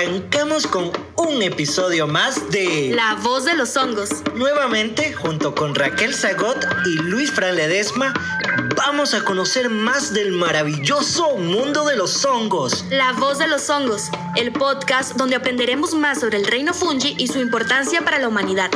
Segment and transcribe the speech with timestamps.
[0.00, 4.08] arrancamos con un episodio más de La voz de los hongos.
[4.34, 6.56] Nuevamente, junto con Raquel Zagot
[6.86, 8.14] y Luis Fran Ledesma,
[8.76, 12.86] vamos a conocer más del maravilloso mundo de los hongos.
[12.88, 17.28] La voz de los hongos, el podcast donde aprenderemos más sobre el reino fungi y
[17.28, 18.70] su importancia para la humanidad.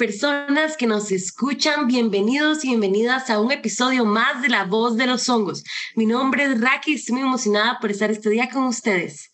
[0.00, 5.06] Personas que nos escuchan, bienvenidos y bienvenidas a un episodio más de La Voz de
[5.06, 5.62] los Hongos.
[5.94, 9.30] Mi nombre es Raki y estoy muy emocionada por estar este día con ustedes.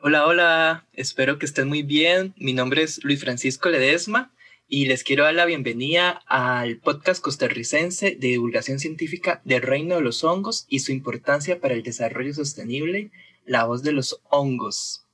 [0.00, 2.34] Hola, hola, espero que estén muy bien.
[2.38, 4.34] Mi nombre es Luis Francisco Ledesma
[4.66, 10.00] y les quiero dar la bienvenida al podcast costarricense de divulgación científica del reino de
[10.00, 13.12] los hongos y su importancia para el desarrollo sostenible,
[13.44, 15.04] La Voz de los Hongos.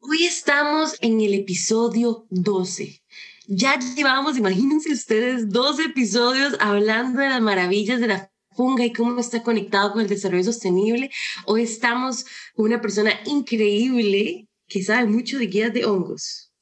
[0.00, 3.01] Hoy estamos en el episodio 12.
[3.48, 9.18] Ya llevamos, imagínense ustedes, dos episodios hablando de las maravillas de la funga y cómo
[9.20, 11.10] está conectado con el desarrollo sostenible.
[11.46, 16.52] Hoy estamos con una persona increíble que sabe mucho de guías de hongos.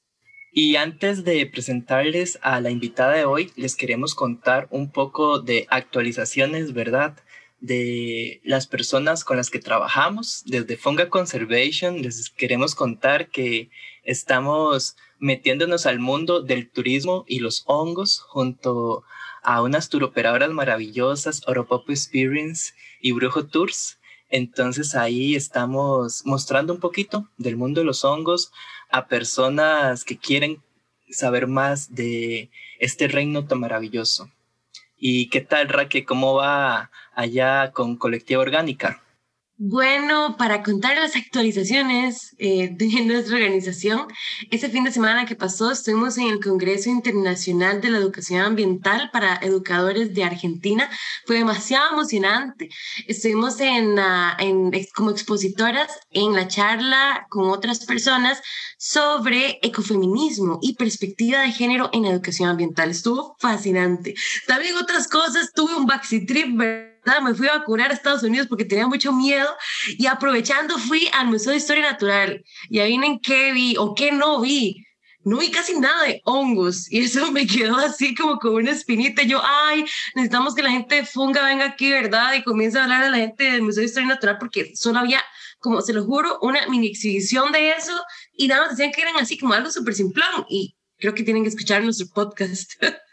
[0.53, 5.67] Y antes de presentarles a la invitada de hoy, les queremos contar un poco de
[5.71, 7.17] actualizaciones, ¿verdad?
[7.61, 10.43] de las personas con las que trabajamos.
[10.47, 13.71] Desde Funga Conservation les queremos contar que
[14.03, 19.05] estamos metiéndonos al mundo del turismo y los hongos junto
[19.43, 23.99] a unas turoperadoras maravillosas, Oropopo Experience y Brujo Tours.
[24.29, 28.53] Entonces ahí estamos mostrando un poquito del mundo de los hongos
[28.91, 30.63] a personas que quieren
[31.11, 34.31] saber más de este reino tan maravilloso.
[34.97, 36.05] ¿Y qué tal, Raque?
[36.05, 39.03] ¿Cómo va allá con Colectiva Orgánica?
[39.63, 44.07] Bueno, para contar las actualizaciones eh, de nuestra organización,
[44.51, 49.11] ese fin de semana que pasó estuvimos en el Congreso Internacional de la Educación Ambiental
[49.13, 50.89] para Educadores de Argentina.
[51.27, 52.71] Fue demasiado emocionante.
[53.07, 53.99] Estuvimos en,
[54.39, 58.41] en, como expositoras en la charla con otras personas
[58.79, 62.89] sobre ecofeminismo y perspectiva de género en educación ambiental.
[62.89, 64.15] Estuvo fascinante.
[64.47, 66.25] También otras cosas, tuve un baxi
[67.03, 69.49] trip, me fui a curar a Estados Unidos porque tenía mucho miedo
[69.89, 74.13] y aprovechando fui al Museo de Historia Natural y ahí en qué vi o qué
[74.13, 74.85] no vi.
[75.23, 79.23] No vi casi nada de hongos y eso me quedó así como con una espinita.
[79.23, 79.85] Yo, ay,
[80.15, 82.33] necesitamos que la gente de Funga venga aquí, ¿verdad?
[82.35, 85.23] Y comience a hablar a la gente del Museo de Historia Natural porque solo había,
[85.59, 87.93] como se lo juro, una mini exhibición de eso
[88.33, 91.43] y nada más decían que eran así como algo súper simplón y creo que tienen
[91.43, 92.73] que escuchar nuestro podcast.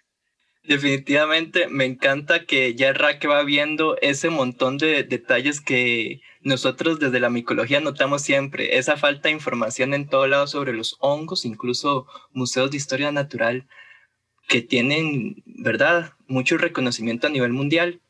[0.68, 7.22] Definitivamente me encanta que ya Raque va viendo ese montón de detalles que nosotros desde
[7.22, 12.06] la micología notamos siempre, esa falta de información en todo lado sobre los hongos, incluso
[12.34, 13.66] museos de historia natural
[14.50, 18.02] que tienen, ¿verdad?, mucho reconocimiento a nivel mundial.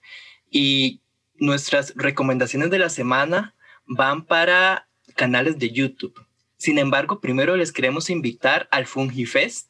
[0.50, 1.02] Y
[1.36, 3.54] nuestras recomendaciones de la semana
[3.86, 6.20] van para canales de YouTube.
[6.58, 9.67] Sin embargo, primero les queremos invitar al FungiFest,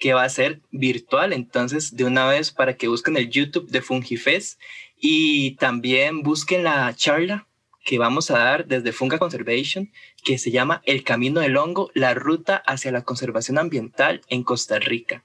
[0.00, 1.32] que va a ser virtual.
[1.32, 4.60] Entonces, de una vez para que busquen el YouTube de FungiFest
[4.98, 7.46] y también busquen la charla
[7.84, 9.90] que vamos a dar desde Funga Conservation,
[10.24, 14.78] que se llama El Camino del Hongo, la ruta hacia la conservación ambiental en Costa
[14.78, 15.24] Rica.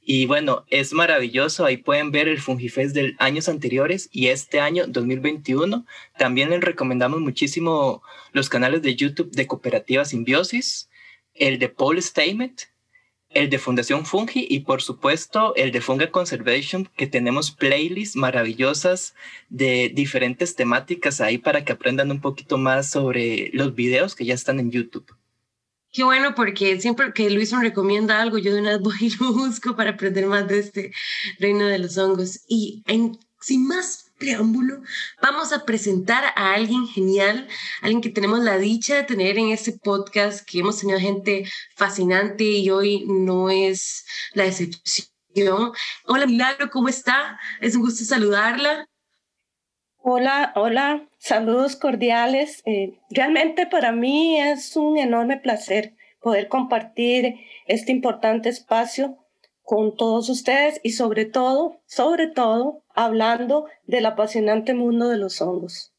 [0.00, 4.86] Y bueno, es maravilloso, ahí pueden ver el Fungifest de años anteriores y este año
[4.86, 5.84] 2021.
[6.16, 8.02] También les recomendamos muchísimo
[8.32, 10.88] los canales de YouTube de Cooperativa Simbiosis,
[11.34, 12.62] el de Paul Statement,
[13.30, 19.14] el de Fundación Fungi y por supuesto el de Funga Conservation, que tenemos playlists maravillosas
[19.48, 24.34] de diferentes temáticas ahí para que aprendan un poquito más sobre los videos que ya
[24.34, 25.14] están en YouTube.
[25.90, 29.10] Qué bueno, porque siempre que Luis me recomienda algo, yo de una vez voy y
[29.18, 30.92] lo busco para aprender más de este
[31.38, 32.44] reino de los hongos.
[32.46, 34.82] Y en, sin más preámbulo,
[35.22, 37.48] vamos a presentar a alguien genial,
[37.82, 41.44] alguien que tenemos la dicha de tener en este podcast, que hemos tenido gente
[41.76, 44.04] fascinante y hoy no es
[44.34, 45.72] la excepción.
[46.06, 47.38] Hola Milagro, ¿cómo está?
[47.60, 48.88] Es un gusto saludarla.
[49.98, 52.62] Hola, hola, saludos cordiales.
[52.66, 57.34] Eh, realmente para mí es un enorme placer poder compartir
[57.66, 59.18] este importante espacio
[59.62, 65.92] con todos ustedes y sobre todo, sobre todo, hablando del apasionante mundo de los hongos.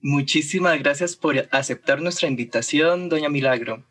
[0.00, 3.84] Muchísimas gracias por aceptar nuestra invitación, doña Milagro.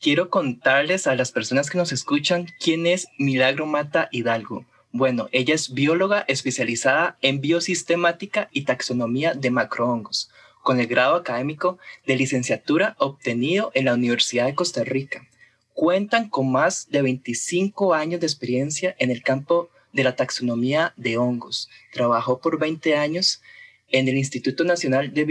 [0.00, 4.64] Quiero contarles a las personas que nos escuchan quién es Milagro Mata Hidalgo.
[4.92, 10.30] Bueno, ella es bióloga especializada en biosistemática y taxonomía de macrohongos
[10.62, 15.28] con el grado académico de licenciatura obtenido en la Universidad de Costa Rica.
[15.74, 21.16] Cuentan con más de 25 años de experiencia en el campo de la taxonomía de
[21.16, 21.68] hongos.
[21.92, 23.42] Trabajó por 20 años
[23.88, 25.24] en el Instituto Nacional de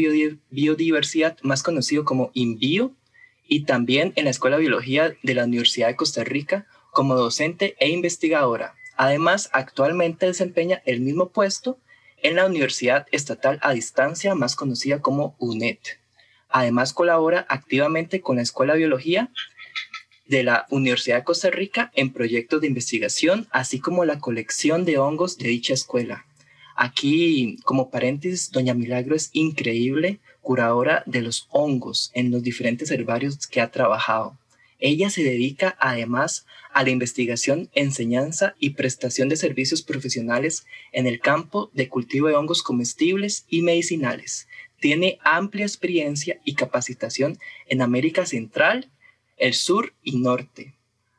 [0.49, 2.91] Biodiversidad, más conocido como INBIO,
[3.47, 7.75] y también en la Escuela de Biología de la Universidad de Costa Rica como docente
[7.79, 8.73] e investigadora.
[8.97, 11.77] Además, actualmente desempeña el mismo puesto
[12.23, 15.77] en la Universidad Estatal a Distancia, más conocida como UNED.
[16.49, 19.29] Además, colabora activamente con la Escuela de Biología
[20.27, 24.97] de la Universidad de Costa Rica en proyectos de investigación, así como la colección de
[24.97, 26.25] hongos de dicha escuela.
[26.75, 33.47] Aquí, como paréntesis, Doña Milagro es increíble curadora de los hongos en los diferentes herbarios
[33.47, 34.37] que ha trabajado.
[34.79, 41.21] Ella se dedica además a la investigación, enseñanza y prestación de servicios profesionales en el
[41.21, 44.47] campo de cultivo de hongos comestibles y medicinales.
[44.79, 48.89] Tiene amplia experiencia y capacitación en América Central,
[49.37, 50.75] el Sur y Norte,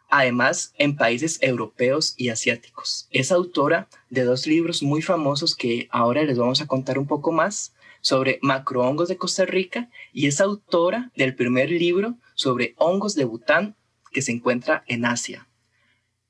[0.08, 3.08] además en países europeos y asiáticos.
[3.10, 7.32] Es autora de dos libros muy famosos que ahora les vamos a contar un poco
[7.32, 13.24] más sobre macrohongos de Costa Rica y es autora del primer libro sobre hongos de
[13.24, 13.76] Bután
[14.12, 15.48] que se encuentra en Asia.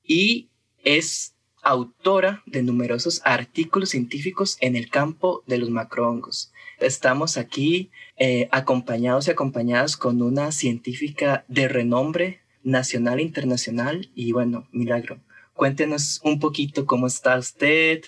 [0.03, 0.49] Y
[0.83, 1.36] es
[1.67, 6.53] autora de numerosos artículos científicos en el campo de los macrohongos.
[6.79, 14.11] Estamos aquí eh, acompañados y acompañadas con una científica de renombre nacional e internacional.
[14.15, 15.19] Y bueno, Milagro,
[15.55, 18.03] cuéntenos un poquito cómo está usted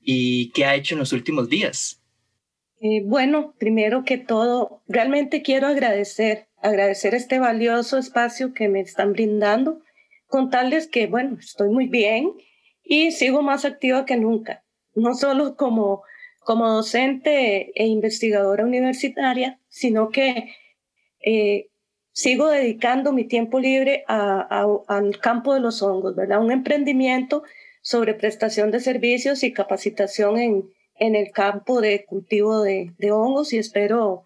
[0.00, 2.00] y qué ha hecho en los últimos días.
[2.80, 9.12] Eh, bueno, primero que todo, realmente quiero agradecer, agradecer este valioso espacio que me están
[9.12, 9.80] brindando,
[10.28, 12.32] contarles que, bueno, estoy muy bien
[12.82, 14.64] y sigo más activa que nunca,
[14.94, 16.02] no solo como,
[16.40, 20.54] como docente e investigadora universitaria, sino que
[21.24, 21.68] eh,
[22.12, 26.40] sigo dedicando mi tiempo libre al campo de los hongos, ¿verdad?
[26.40, 27.42] Un emprendimiento
[27.80, 33.52] sobre prestación de servicios y capacitación en, en el campo de cultivo de, de hongos
[33.52, 34.24] y espero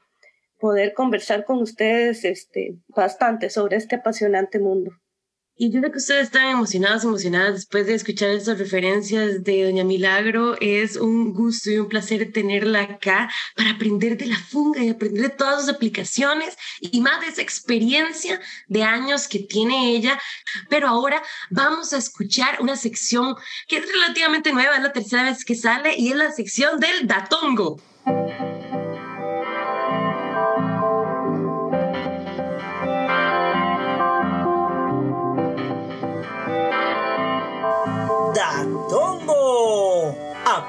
[0.59, 4.93] poder conversar con ustedes este, bastante sobre este apasionante mundo.
[5.59, 9.85] Y yo creo que ustedes están emocionados, emocionadas después de escuchar estas referencias de Doña
[9.85, 10.55] Milagro.
[10.61, 15.23] Es un gusto y un placer tenerla acá para aprender de la funga y aprender
[15.23, 18.39] de todas sus aplicaciones y más de esa experiencia
[18.69, 20.21] de años que tiene ella.
[20.69, 23.35] Pero ahora vamos a escuchar una sección
[23.67, 27.07] que es relativamente nueva, es la tercera vez que sale y es la sección del
[27.07, 27.81] datongo.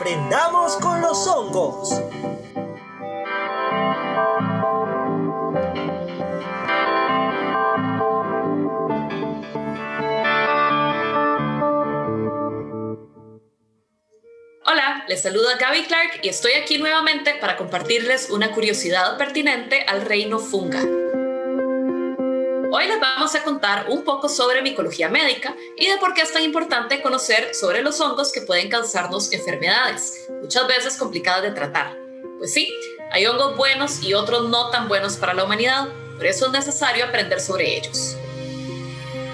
[0.07, 2.01] Aprendamos con los hongos.
[14.65, 20.03] Hola, les saluda Gaby Clark y estoy aquí nuevamente para compartirles una curiosidad pertinente al
[20.03, 21.06] reino funga.
[23.37, 27.53] A contar un poco sobre micología médica y de por qué es tan importante conocer
[27.53, 31.95] sobre los hongos que pueden causarnos enfermedades, muchas veces complicadas de tratar.
[32.39, 32.73] Pues sí,
[33.11, 37.05] hay hongos buenos y otros no tan buenos para la humanidad, por eso es necesario
[37.05, 38.15] aprender sobre ellos.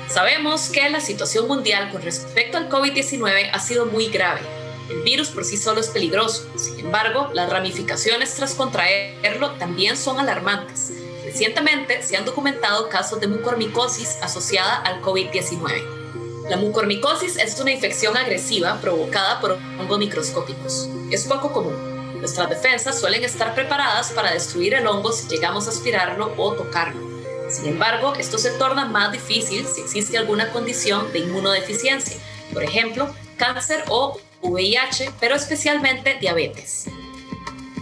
[0.09, 4.41] Sabemos que la situación mundial con respecto al COVID-19 ha sido muy grave.
[4.89, 10.19] El virus por sí solo es peligroso, sin embargo, las ramificaciones tras contraerlo también son
[10.19, 10.91] alarmantes
[11.33, 16.47] Recientemente se han documentado casos de mucormicosis asociada al COVID-19.
[16.47, 20.87] La mucormicosis es una infección agresiva provocada por hongos microscópicos.
[21.09, 22.19] Es poco común.
[22.19, 27.01] Nuestras defensas suelen estar preparadas para destruir el hongo si llegamos a aspirarlo o tocarlo.
[27.49, 32.15] Sin embargo, esto se torna más difícil si existe alguna condición de inmunodeficiencia,
[32.53, 36.85] por ejemplo, cáncer o VIH, pero especialmente diabetes.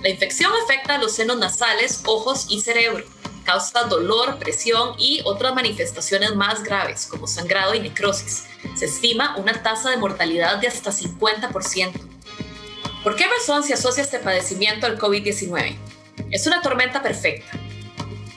[0.02, 3.04] La infección afecta a los senos nasales, ojos y cerebro
[3.44, 8.46] causa dolor, presión y otras manifestaciones más graves como sangrado y necrosis.
[8.76, 11.92] Se estima una tasa de mortalidad de hasta 50%.
[13.04, 15.76] ¿Por qué razón se asocia este padecimiento al COVID-19?
[16.30, 17.52] Es una tormenta perfecta.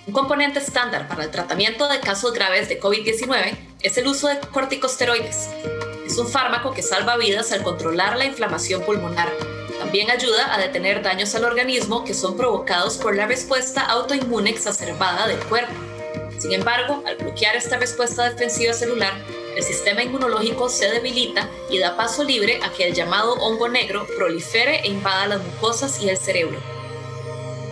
[0.06, 4.38] Un componente estándar para el tratamiento de casos graves de COVID-19 es el uso de
[4.40, 5.48] corticosteroides.
[6.06, 9.32] Es un fármaco que salva vidas al controlar la inflamación pulmonar
[9.84, 15.26] también ayuda a detener daños al organismo que son provocados por la respuesta autoinmune exacerbada
[15.26, 15.74] del cuerpo.
[16.38, 19.12] Sin embargo, al bloquear esta respuesta defensiva celular,
[19.54, 24.06] el sistema inmunológico se debilita y da paso libre a que el llamado hongo negro
[24.16, 26.58] prolifere e invada las mucosas y el cerebro.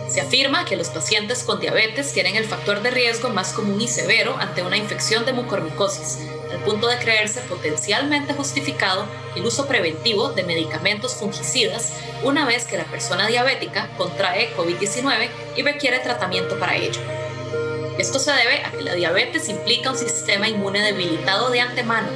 [0.07, 3.87] Se afirma que los pacientes con diabetes tienen el factor de riesgo más común y
[3.87, 6.19] severo ante una infección de mucormicosis,
[6.53, 9.05] al punto de creerse potencialmente justificado
[9.35, 11.93] el uso preventivo de medicamentos fungicidas
[12.23, 17.01] una vez que la persona diabética contrae COVID-19 y requiere tratamiento para ello.
[17.97, 22.07] Esto se debe a que la diabetes implica un sistema inmune debilitado de antemano,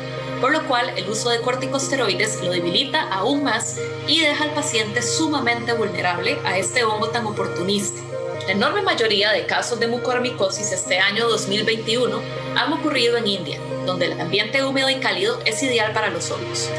[0.42, 3.78] por lo cual el uso de corticosteroides lo debilita aún más
[4.08, 8.02] y deja al paciente sumamente vulnerable a este hongo tan oportunista.
[8.46, 12.22] La enorme mayoría de casos de mucormicosis este año 2021
[12.56, 16.70] han ocurrido en India, donde el ambiente húmedo y cálido es ideal para los hongos.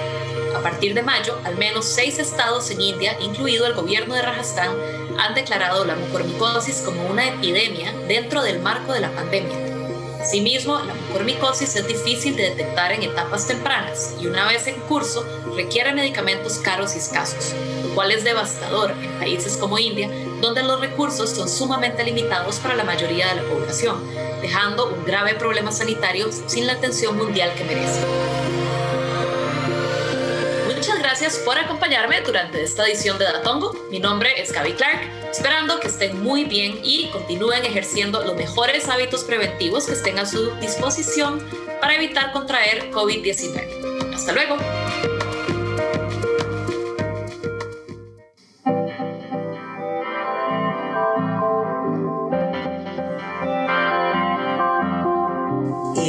[0.55, 4.71] A partir de mayo, al menos seis estados en India, incluido el gobierno de Rajasthan,
[5.19, 9.57] han declarado la mucormicosis como una epidemia dentro del marco de la pandemia.
[10.21, 15.25] Asimismo, la mucormicosis es difícil de detectar en etapas tempranas y una vez en curso
[15.57, 20.11] requiere medicamentos caros y escasos, lo cual es devastador en países como India,
[20.41, 24.03] donde los recursos son sumamente limitados para la mayoría de la población,
[24.41, 28.01] dejando un grave problema sanitario sin la atención mundial que merece
[31.09, 33.75] gracias por acompañarme durante esta edición de Datongo.
[33.91, 38.89] Mi nombre es Gaby Clark, esperando que estén muy bien y continúen ejerciendo los mejores
[38.89, 41.43] hábitos preventivos que estén a su disposición
[41.81, 44.15] para evitar contraer COVID-19.
[44.15, 44.59] Hasta luego.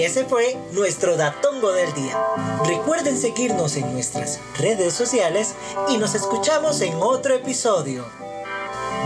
[0.04, 2.18] Ese fue nuestro Datongo del día.
[2.66, 5.56] Recuerden seguirnos en nuestras redes sociales
[5.90, 8.06] y nos escuchamos en otro episodio.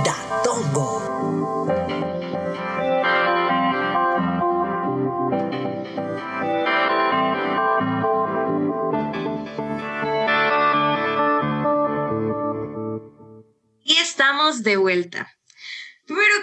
[0.03, 1.01] Datongo.
[13.83, 15.31] Y estamos de vuelta.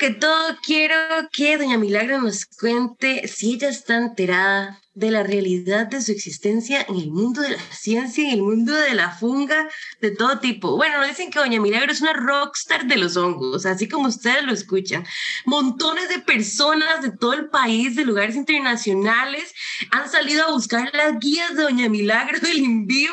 [0.01, 0.97] Que todo, quiero
[1.31, 6.81] que doña Milagro nos cuente si ella está enterada de la realidad de su existencia
[6.89, 9.69] en el mundo de la ciencia, en el mundo de la funga,
[10.01, 10.75] de todo tipo.
[10.77, 14.55] Bueno, dicen que Doña Milagro es una rockstar de los hongos, así como ustedes lo
[14.55, 15.05] escuchan.
[15.45, 19.53] Montones de personas de todo el país, de lugares internacionales,
[19.91, 23.13] han salido a buscar las guías de Doña Milagro del envío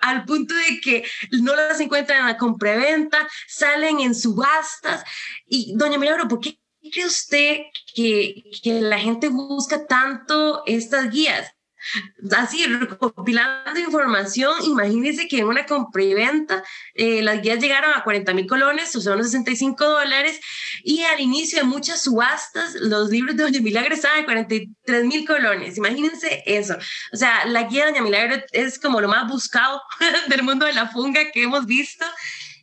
[0.00, 1.04] al punto de que
[1.40, 5.04] no las encuentran en la compraventa, salen en subastas.
[5.46, 6.58] Y Doña Milagro, ¿por qué
[6.92, 7.58] cree usted
[7.94, 11.52] que la gente busca tanto estas guías?
[12.36, 16.62] Así recopilando información, imagínense que en una compra y venta
[16.94, 20.40] eh, las guías llegaron a 40 mil colones, o sea, unos 65 dólares,
[20.82, 25.26] y al inicio de muchas subastas, los libros de Doña Milagro estaban a 43 mil
[25.26, 26.76] colones, imagínense eso.
[27.12, 29.80] O sea, la guía de Doña Milagro es como lo más buscado
[30.28, 32.04] del mundo de la funga que hemos visto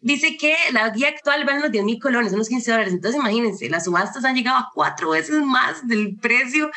[0.05, 2.93] dice que la guía actual vale unos 10 mil colones, unos 15 dólares.
[2.93, 6.69] Entonces, imagínense, las subastas han llegado a cuatro veces más del precio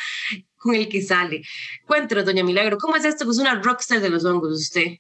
[0.59, 1.43] con el que sale.
[1.87, 4.99] Cuéntanos, doña Milagro, ¿cómo es esto que es una rockstar de los hongos usted?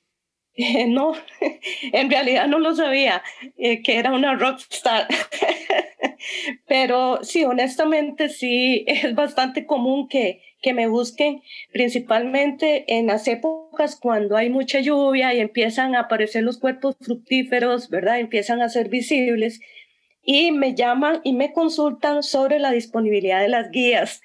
[0.54, 1.12] Eh, no,
[1.92, 3.22] en realidad no lo sabía,
[3.56, 5.06] eh, que era una rockstar.
[6.66, 13.94] Pero sí, honestamente sí, es bastante común que, que me busquen, principalmente en las épocas
[13.94, 18.18] cuando hay mucha lluvia y empiezan a aparecer los cuerpos fructíferos, ¿verdad?
[18.18, 19.60] Empiezan a ser visibles
[20.24, 24.20] y me llaman y me consultan sobre la disponibilidad de las guías.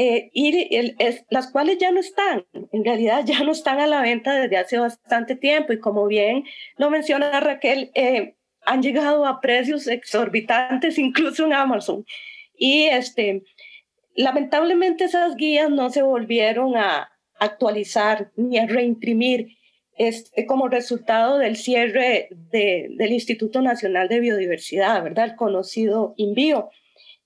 [0.00, 0.94] Eh, y
[1.28, 4.78] las cuales ya no están, en realidad ya no están a la venta desde hace
[4.78, 6.44] bastante tiempo y como bien
[6.76, 12.04] lo menciona Raquel, eh, han llegado a precios exorbitantes incluso en Amazon.
[12.56, 13.42] Y este,
[14.18, 19.56] Lamentablemente esas guías no se volvieron a actualizar ni a reimprimir
[19.96, 25.26] este, como resultado del cierre del Instituto Nacional de Biodiversidad, ¿verdad?
[25.26, 26.68] El conocido INVIO,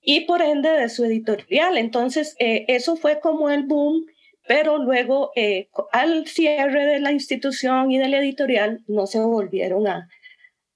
[0.03, 1.79] y por ende de su editorial.
[1.79, 4.07] Entonces, eh, eso fue como el boom,
[4.47, 10.09] pero luego eh, al cierre de la institución y del editorial no se volvieron a...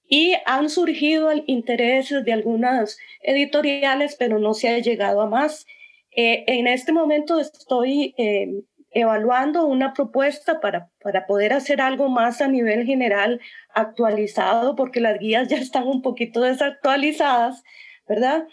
[0.08, 5.66] Y han surgido intereses de algunas editoriales, pero no se ha llegado a más.
[6.12, 12.40] Eh, en este momento estoy eh, evaluando una propuesta para, para poder hacer algo más
[12.40, 13.40] a nivel general
[13.74, 17.64] actualizado, porque las guías ya están un poquito desactualizadas,
[18.08, 18.46] ¿verdad?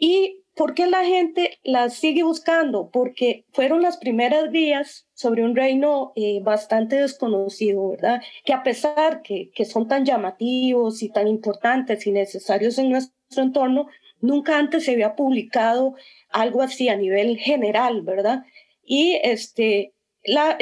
[0.00, 2.90] ¿Y por qué la gente las sigue buscando?
[2.90, 8.22] Porque fueron las primeras guías sobre un reino eh, bastante desconocido, ¿verdad?
[8.44, 13.42] Que a pesar que, que son tan llamativos y tan importantes y necesarios en nuestro
[13.42, 13.88] entorno,
[14.20, 15.94] nunca antes se había publicado
[16.30, 18.44] algo así a nivel general, ¿verdad?
[18.82, 19.92] Y este,
[20.24, 20.56] la,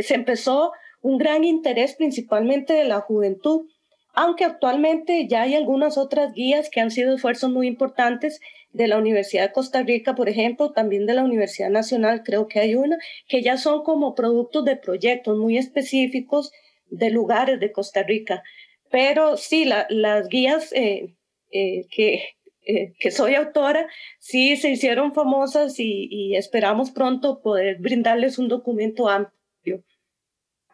[0.00, 3.66] se empezó un gran interés principalmente de la juventud
[4.14, 8.40] aunque actualmente ya hay algunas otras guías que han sido esfuerzos muy importantes
[8.72, 12.60] de la Universidad de Costa Rica, por ejemplo, también de la Universidad Nacional, creo que
[12.60, 16.52] hay una, que ya son como productos de proyectos muy específicos
[16.86, 18.42] de lugares de Costa Rica.
[18.90, 21.14] Pero sí, las guías eh,
[21.50, 22.24] eh, que,
[22.62, 23.88] eh, que soy autora,
[24.18, 29.84] sí se hicieron famosas y, esperamos pronto poder brindarles un documento amplio,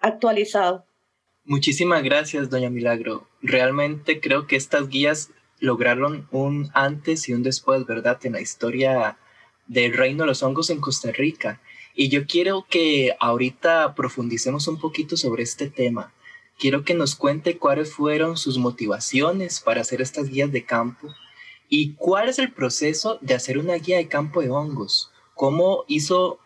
[0.01, 0.86] actualizado.
[1.49, 3.29] Muchísimas gracias, doña Milagro.
[3.41, 8.19] Realmente creo que estas guías lograron un antes y un después, ¿verdad?
[8.27, 9.17] En la historia
[9.69, 11.61] del reino de los hongos en Costa Rica.
[11.95, 16.13] Y yo quiero que ahorita profundicemos un poquito sobre este tema.
[16.59, 21.15] Quiero que nos cuente cuáles fueron sus motivaciones para hacer estas guías de campo
[21.69, 25.13] y cuál es el proceso de hacer una guía de campo de hongos.
[25.35, 26.41] ¿Cómo hizo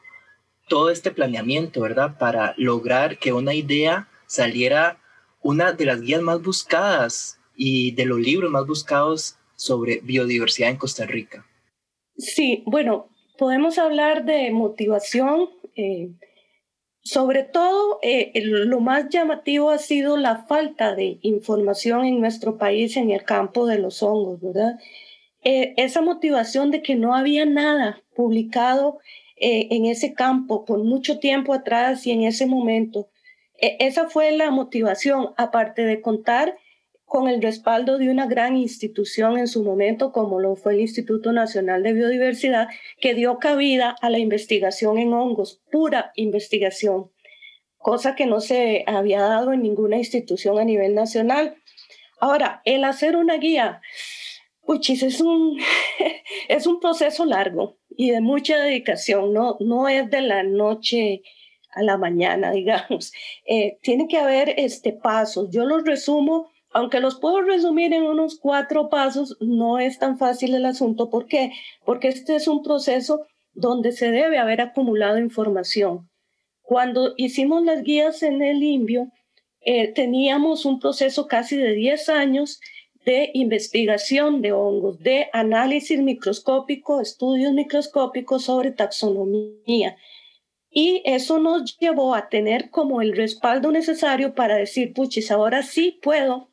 [0.69, 2.19] todo este planeamiento, verdad?
[2.19, 5.01] Para lograr que una idea saliera
[5.43, 10.77] una de las guías más buscadas y de los libros más buscados sobre biodiversidad en
[10.77, 11.45] Costa Rica.
[12.17, 15.51] Sí, bueno, podemos hablar de motivación.
[15.75, 16.11] Eh,
[17.03, 22.97] sobre todo, eh, lo más llamativo ha sido la falta de información en nuestro país
[22.97, 24.79] en el campo de los hongos, ¿verdad?
[25.43, 28.99] Eh, esa motivación de que no había nada publicado
[29.43, 33.09] en ese campo por mucho tiempo atrás y en ese momento.
[33.61, 36.57] E, esa fue la motivación, aparte de contar
[37.05, 41.33] con el respaldo de una gran institución en su momento, como lo fue el Instituto
[41.33, 42.69] Nacional de Biodiversidad,
[43.01, 47.11] que dio cabida a la investigación en hongos, pura investigación,
[47.79, 51.57] cosa que no se había dado en ninguna institución a nivel nacional.
[52.21, 53.81] Ahora, el hacer una guía
[54.71, 55.59] Puchis, es un,
[56.49, 61.23] es un proceso largo y de mucha dedicación, no, no es de la noche
[61.73, 63.13] a la mañana, digamos.
[63.47, 65.51] Eh, tiene que haber este, pasos.
[65.51, 70.55] Yo los resumo, aunque los puedo resumir en unos cuatro pasos, no es tan fácil
[70.55, 71.11] el asunto.
[71.11, 71.53] ¿Por qué?
[71.85, 76.09] Porque este es un proceso donde se debe haber acumulado información.
[76.63, 79.09] Cuando hicimos las guías en el Indio,
[79.63, 82.61] eh, teníamos un proceso casi de 10 años
[83.05, 89.97] de investigación de hongos, de análisis microscópico, estudios microscópicos sobre taxonomía.
[90.71, 95.99] Y eso nos llevó a tener como el respaldo necesario para decir, puchis, ahora sí
[96.01, 96.49] puedo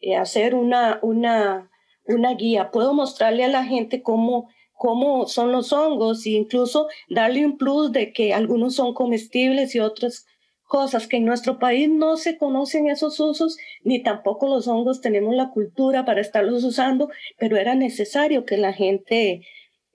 [0.00, 1.70] eh, hacer una, una,
[2.06, 7.44] una guía, puedo mostrarle a la gente cómo, cómo son los hongos e incluso darle
[7.44, 10.24] un plus de que algunos son comestibles y otros
[10.68, 15.34] cosas que en nuestro país no se conocen esos usos, ni tampoco los hongos tenemos
[15.34, 19.46] la cultura para estarlos usando, pero era necesario que la gente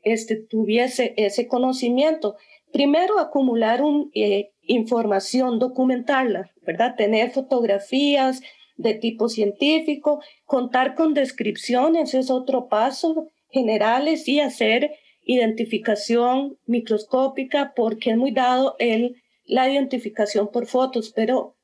[0.03, 2.35] este, tuviese ese conocimiento.
[2.73, 3.81] Primero, acumular
[4.13, 6.95] eh, información, documentarla, ¿verdad?
[6.97, 8.41] Tener fotografías
[8.75, 14.91] de tipo científico, contar con descripciones es otro paso, generales y hacer
[15.23, 21.55] identificación microscópica porque es muy dado el la identificación por fotos, pero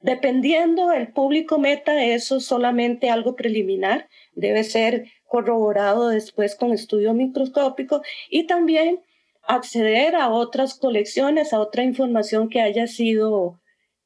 [0.00, 7.14] dependiendo el público meta, eso es solamente algo preliminar, debe ser corroborado después con estudio
[7.14, 9.00] microscópico y también
[9.46, 13.60] acceder a otras colecciones, a otra información que haya sido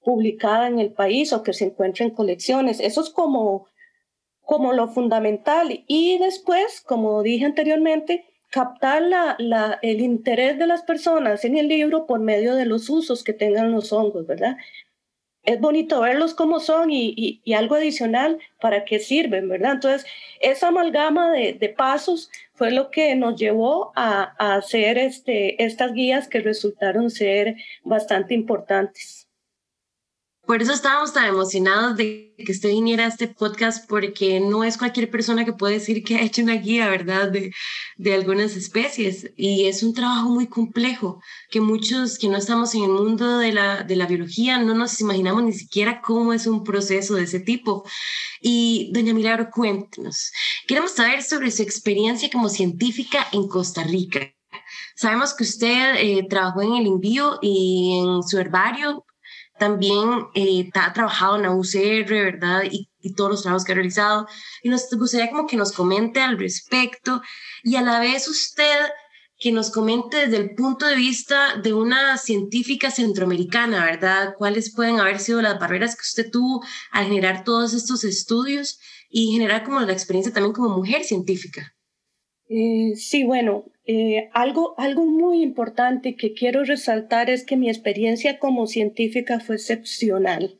[0.07, 2.81] publicada en el país o que se encuentre en colecciones.
[2.81, 3.66] Eso es como,
[4.40, 5.85] como lo fundamental.
[5.87, 12.07] Y después, como dije anteriormente, captar la, el interés de las personas en el libro
[12.07, 14.57] por medio de los usos que tengan los hongos, ¿verdad?
[15.42, 19.72] Es bonito verlos como son y, algo adicional para qué sirven, ¿verdad?
[19.72, 20.07] Entonces,
[20.40, 26.27] esa amalgama de, pasos fue lo que nos llevó a, a hacer este, estas guías
[26.27, 29.26] que resultaron ser bastante importantes.
[30.47, 34.79] Por eso estábamos tan emocionados de que usted viniera a este podcast, porque no es
[34.79, 37.53] cualquier persona que puede decir que ha hecho una guía, ¿verdad?, de,
[37.97, 39.29] de algunas especies.
[39.37, 43.53] Y es un trabajo muy complejo, que muchos que no estamos en el mundo de
[43.53, 47.41] la, de la biología no nos imaginamos ni siquiera cómo es un proceso de ese
[47.41, 47.85] tipo.
[48.41, 50.31] Y, doña Milagro, cuéntenos.
[50.69, 54.33] Queremos saber sobre su experiencia como científica en Costa Rica.
[54.95, 59.05] Sabemos que usted eh, trabajó en el envío y en su herbario
[59.59, 62.62] también eh, ha trabajado en la UCR, ¿verdad?
[62.71, 64.27] Y, todos los trabajos que ha realizado.
[64.64, 67.23] Y nos gustaría como que nos comente al respecto
[67.62, 68.81] y a la vez usted
[69.38, 74.35] que nos comente desde el punto de vista de una científica centroamericana, ¿verdad?
[74.37, 79.31] ¿Cuáles pueden haber sido las barreras que usted tuvo al generar todos estos estudios y
[79.31, 81.77] generar como la experiencia también como mujer científica?
[82.49, 88.38] Eh, sí, bueno, eh, algo, algo muy importante que quiero resaltar es que mi experiencia
[88.38, 90.59] como científica fue excepcional.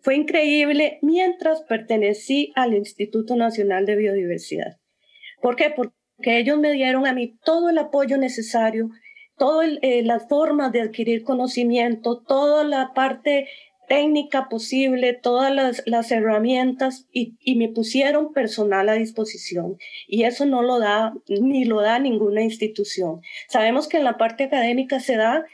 [0.00, 4.78] Fue increíble mientras pertenecí al Instituto Nacional de Biodiversidad.
[5.42, 5.70] ¿Por qué?
[5.70, 5.92] Porque
[6.38, 8.90] ellos me dieron a mí todo el apoyo necesario,
[9.36, 13.48] todas eh, las formas de adquirir conocimiento, toda la parte
[13.88, 19.76] técnica posible, todas las, las herramientas y, y, me pusieron personal a disposición.
[20.06, 23.20] Y eso no lo da, ni lo da ninguna institución.
[23.48, 25.44] Sabemos que en la parte académica se da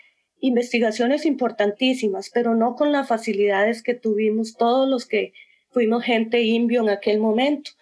[0.41, 5.33] investigaciones importantísimas, pero no con las facilidades que tuvimos todos los que
[5.71, 7.73] fuimos gente indio en aquel momento.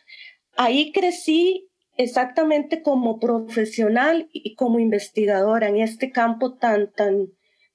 [0.57, 7.29] Ahí crecí exactamente como profesional y como investigadora en este campo tan, tan,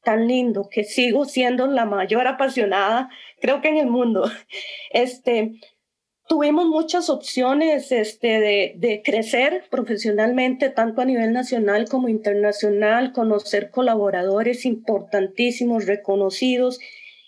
[0.04, 3.10] tan lindo, que sigo siendo la mayor apasionada,
[3.40, 4.30] creo que en el mundo.
[4.94, 5.54] Este,
[6.28, 13.70] tuvimos muchas opciones este, de, de, crecer profesionalmente, tanto a nivel nacional como internacional, conocer
[13.70, 16.80] colaboradores importantísimos, reconocidos,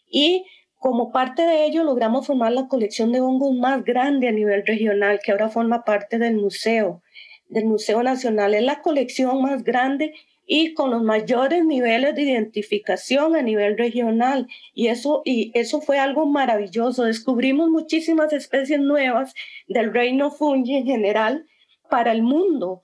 [0.09, 0.45] y
[0.83, 5.21] como parte de ello logramos formar la colección de hongos más grande a nivel regional,
[5.23, 7.01] que ahora forma parte del museo,
[7.47, 8.53] del Museo Nacional.
[8.53, 10.13] Es la colección más grande
[10.45, 14.47] y con los mayores niveles de identificación a nivel regional.
[14.73, 17.03] Y eso, y eso fue algo maravilloso.
[17.03, 19.34] Descubrimos muchísimas especies nuevas
[19.67, 21.45] del reino fungi en general
[21.89, 22.82] para el mundo,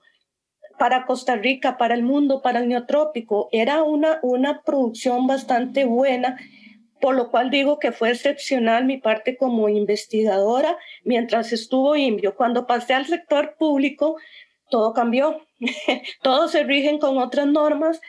[0.78, 3.48] para Costa Rica, para el mundo, para el neotrópico.
[3.52, 6.38] Era una, una producción bastante buena
[7.00, 12.36] por lo cual digo que fue excepcional mi parte como investigadora mientras estuvo INVIO.
[12.36, 14.16] Cuando pasé al sector público,
[14.68, 15.40] todo cambió,
[16.22, 18.00] todos se rigen con otras normas.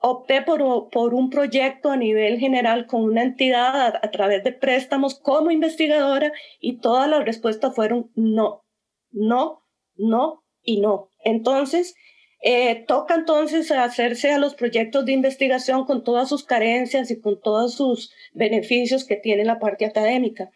[0.00, 5.18] Opté por, por un proyecto a nivel general con una entidad a, través de préstamos
[5.18, 8.64] como investigadora y todas las respuestas fueron no,
[9.10, 9.64] no,
[9.96, 11.10] no y no.
[11.24, 11.96] Entonces,
[12.42, 17.40] eh, toca entonces hacerse a los proyectos de investigación con todas sus carencias y con
[17.40, 20.50] todos sus beneficios que tiene la parte académica.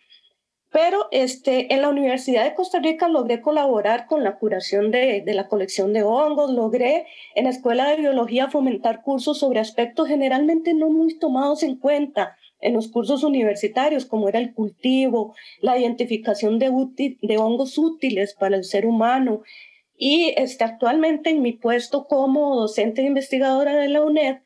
[0.73, 5.35] Pero este, en la Universidad de Costa Rica logré colaborar con la curación de, de,
[5.35, 10.73] la colección de hongos, logré en la Escuela de Biología fomentar cursos sobre aspectos generalmente
[10.73, 16.59] no muy tomados en cuenta en los cursos universitarios, como era el cultivo, la identificación
[16.59, 16.69] de,
[17.37, 19.43] hongos útiles para el ser humano.
[19.99, 24.39] Y este, actualmente en mi puesto como docente investigadora de la UNED,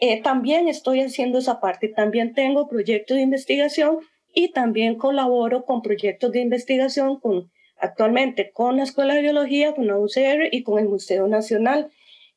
[0.00, 1.88] eh, también estoy haciendo esa parte.
[1.88, 3.98] También tengo proyectos de investigación
[4.38, 9.88] y también colaboro con proyectos de investigación con, actualmente con la Escuela de Biología, con
[9.88, 11.90] la UCR y con el Museo Nacional.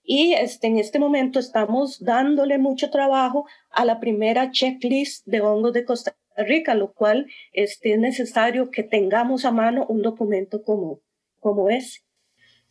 [0.04, 5.74] Y este, en este momento estamos dándole mucho trabajo a la primera checklist de hongos
[5.74, 11.02] de Costa Rica, lo cual este, es necesario que tengamos a mano un documento como,
[11.40, 12.00] como ese.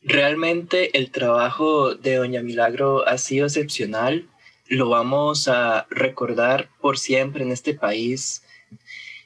[0.02, 4.28] Realmente el trabajo de Doña Milagro ha sido excepcional.
[4.66, 8.42] Lo vamos a recordar por siempre en este país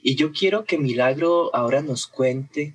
[0.05, 2.75] y yo quiero que Milagro ahora nos cuente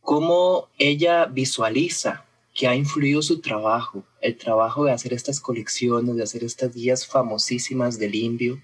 [0.00, 6.24] cómo ella visualiza que ha influido su trabajo, el trabajo de hacer estas colecciones, de
[6.24, 8.60] hacer estas guías famosísimas del Indio,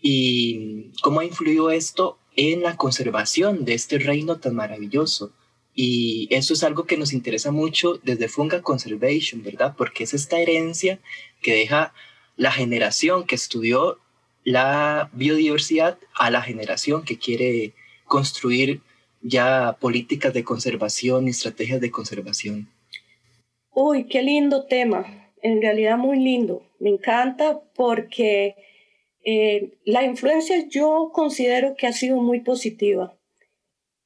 [0.00, 5.32] y cómo ha influido esto en la conservación de este reino tan maravilloso.
[5.74, 9.74] Y eso es algo que nos interesa mucho desde Funga Conservation, ¿verdad?
[9.76, 11.00] Porque es esta herencia
[11.42, 11.92] que deja
[12.36, 13.98] la generación que estudió
[14.44, 17.72] la biodiversidad a la generación que quiere
[18.04, 18.80] construir
[19.22, 22.68] ya políticas de conservación y estrategias de conservación.
[23.72, 26.62] Uy, qué lindo tema, en realidad muy lindo.
[26.78, 28.54] Me encanta porque
[29.24, 33.16] eh, la influencia yo considero que ha sido muy positiva.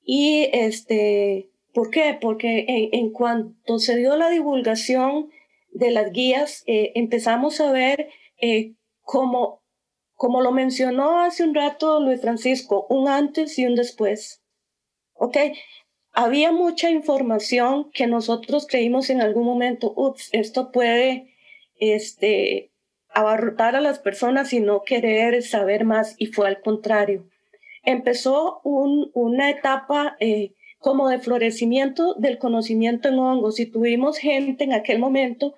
[0.05, 2.17] Y este, ¿por qué?
[2.19, 5.31] Porque en, cuanto se dio la divulgación
[5.73, 8.09] de las guías, eh, empezamos a ver
[8.41, 9.58] eh, cómo
[10.19, 14.43] como lo mencionó hace un rato Luis Francisco, un antes y un después.
[15.15, 15.37] ¿Ok?
[16.13, 21.37] Había mucha información que nosotros creímos en algún momento, ups, esto puede
[21.79, 22.73] este,
[23.11, 27.25] abarrotar a las personas y no querer saber más, y fue al contrario.
[27.85, 30.51] Empezó un, una etapa eh,
[30.81, 35.55] como de florecimiento del conocimiento en hongos y tuvimos gente en aquel momento,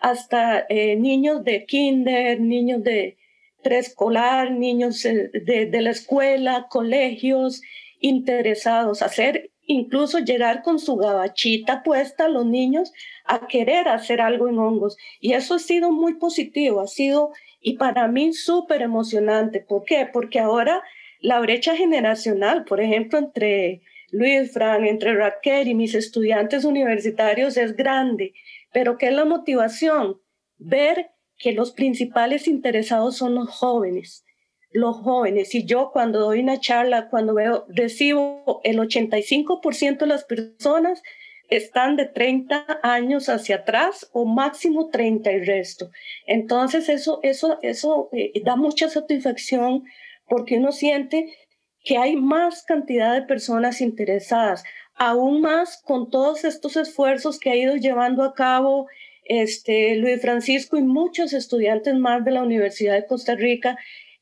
[0.00, 3.16] hasta eh, niños de kinder, niños de,
[3.64, 7.60] preescolar, niños eh, de, la escuela, colegios
[7.98, 12.92] interesados, hacer incluso llegar con su gabachita puesta a los niños
[13.24, 14.96] a querer hacer algo en hongos.
[15.20, 19.60] Y eso ha sido muy positivo, ha sido, y para mí súper emocionante.
[19.60, 20.08] ¿Por qué?
[20.12, 20.82] Porque ahora
[21.20, 27.74] la brecha generacional, por ejemplo, entre Luis Fran, entre Raquel y mis estudiantes universitarios es
[27.74, 28.34] grande.
[28.72, 30.20] Pero ¿qué es la motivación?
[30.58, 34.24] Ver que los principales interesados son los jóvenes.
[34.70, 35.54] los jóvenes.
[35.54, 41.00] Y yo cuando doy una charla, cuando veo, recibo el 85% de las personas
[41.48, 45.90] están de 30 años hacia atrás o máximo 30 el resto.
[46.26, 49.84] Entonces eso, eso, eso eh, da mucha satisfacción
[50.28, 51.36] porque uno siente
[51.84, 57.56] que hay más cantidad de personas interesadas, aún más con todos estos esfuerzos que ha
[57.56, 58.86] ido llevando a cabo
[59.24, 63.78] este, Luis Francisco y muchos estudiantes más de la Universidad de Costa Rica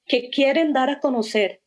[0.07, 1.62] que quieren dar a conocer.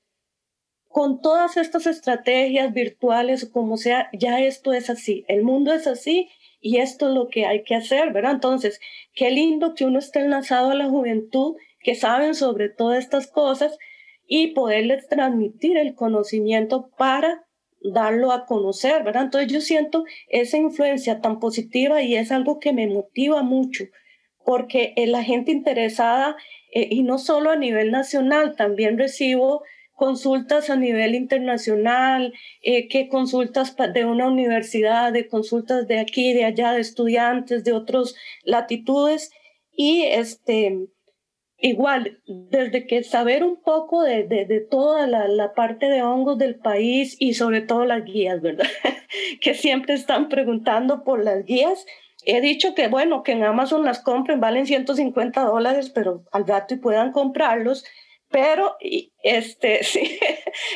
[0.87, 6.29] Con todas estas estrategias virtuales como sea, ya esto es así, el mundo es así
[6.61, 8.31] y esto es lo que hay que hacer, ¿verdad?
[8.31, 8.79] Entonces,
[9.13, 13.77] qué lindo que uno esté enlazado a la juventud, que saben sobre todas estas cosas
[14.27, 17.44] y poderles transmitir el conocimiento para
[17.93, 19.23] darlo a conocer, ¿verdad?
[19.23, 23.85] Entonces yo siento esa influencia tan positiva y es algo que me motiva mucho,
[24.43, 26.35] porque la gente interesada,
[26.73, 33.07] eh, y no solo a nivel nacional, también recibo consultas a nivel internacional, eh, que
[33.07, 39.31] consultas de una universidad, de consultas de aquí, de allá, de estudiantes de otras latitudes,
[39.71, 40.87] y este,
[41.57, 46.55] igual, desde que saber un poco de, de, toda la, la, parte de hongos del
[46.55, 48.67] país y sobre todo las guías, ¿verdad?
[49.41, 51.85] que siempre están preguntando por las guías.
[52.25, 56.73] He dicho que, bueno, que en Amazon las compren, valen 150 dólares, pero al rato
[56.73, 57.85] y puedan comprarlos.
[58.29, 58.75] Pero,
[59.23, 60.19] este, sí,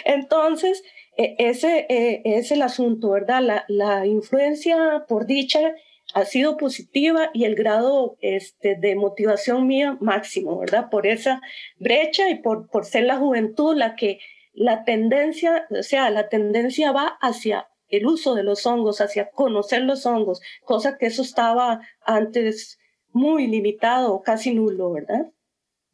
[0.06, 0.84] entonces,
[1.18, 3.42] e, ese e, es el asunto, ¿verdad?
[3.42, 5.74] La, la influencia, por dicha,
[6.14, 10.90] ha sido positiva y el grado este, de motivación mía máximo, ¿verdad?
[10.90, 11.42] Por esa
[11.78, 14.20] brecha y por, por ser la juventud la que
[14.54, 19.82] la tendencia, o sea, la tendencia va hacia el uso de los hongos, hacia conocer
[19.84, 22.80] los hongos, cosa que eso estaba antes
[23.12, 25.32] muy limitado casi nulo, ¿verdad?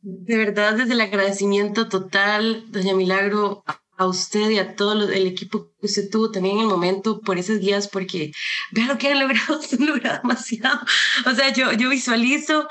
[0.01, 3.63] De verdad, desde el agradecimiento total, doña Milagro,
[3.97, 7.38] a usted y a todo el equipo que usted tuvo también en el momento por
[7.38, 8.31] esas guías, porque
[8.71, 10.79] vean lo que han logrado, han logrado demasiado.
[11.25, 12.67] O sea, yo, yo visualizo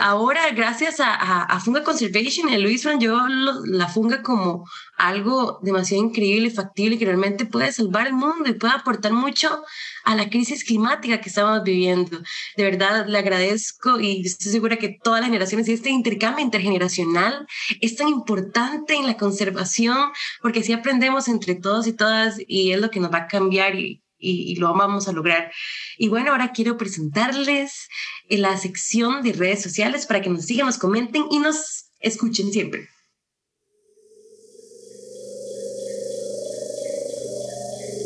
[0.00, 3.18] ahora, gracias a, a, Funga Conservation y a Luis Van, yo
[3.64, 4.64] la Funga como
[4.96, 9.62] algo demasiado increíble y factible que realmente puede salvar el mundo y puede aportar mucho
[10.04, 12.20] a la crisis climática que estamos viviendo.
[12.56, 17.46] De verdad, le agradezco y estoy segura que todas las generaciones y este intercambio intergeneracional
[17.80, 22.80] es tan importante en la conservación porque así aprendemos entre todos y todas y es
[22.80, 25.52] lo que nos va a cambiar y, y, lo vamos a lograr.
[25.98, 27.88] Y bueno, ahora quiero presentarles
[28.28, 32.88] la sección de redes sociales para que nos sigan, nos comenten y nos escuchen siempre.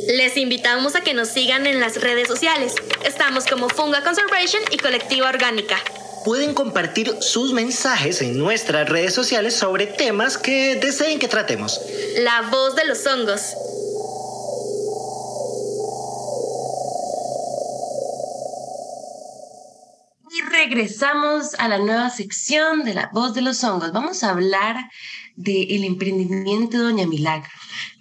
[0.09, 2.75] Les invitamos a que nos sigan en las redes sociales.
[3.05, 5.77] Estamos como Funga Conservation y Colectiva Orgánica.
[6.29, 11.81] Pueden compartir sus mensajes en nuestras redes sociales sobre temas que deseen que tratemos.
[12.19, 13.55] La voz de los hongos.
[20.31, 23.93] Y regresamos a la nueva sección de la voz de los hongos.
[23.93, 24.77] Vamos a hablar
[25.35, 27.49] del emprendimiento de Doña Milagro.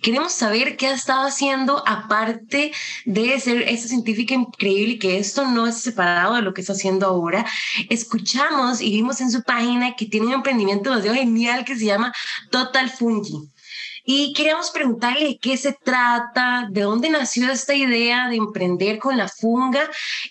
[0.02, 2.72] Queremos saber qué ha estado haciendo aparte
[3.06, 6.74] de ser esa científica increíble y que esto no es separado de lo que está
[6.74, 7.46] haciendo ahora.
[7.90, 12.14] Escuchamos y vimos en su página que tiene un emprendimiento genial que se llama
[12.52, 13.50] Total Fungi.
[14.10, 19.28] Y queríamos preguntarle qué se trata, de dónde nació esta idea de emprender con la
[19.28, 19.82] funga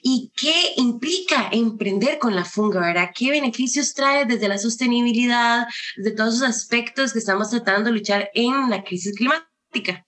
[0.00, 3.10] y qué implica emprender con la funga, ¿verdad?
[3.14, 5.66] ¿Qué beneficios trae desde la sostenibilidad,
[5.98, 10.06] de todos esos aspectos que estamos tratando de luchar en la crisis climática?